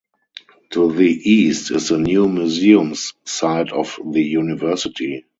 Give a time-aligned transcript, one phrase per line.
[0.71, 5.27] To the east is the New Museums Site of the University.